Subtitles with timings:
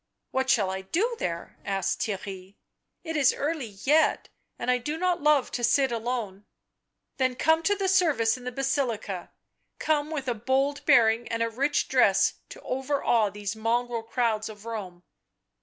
[0.31, 2.55] "What shall I do there?" asked Theirry.
[3.03, 6.45] "It is early yet, and I do not love to sit alone.""
[7.17, 9.29] Then come to the service in the Basilica—
[9.77, 14.65] come with a bold bearing and a rich dress to overawe these mongrel crowds of
[14.65, 15.03] Rome."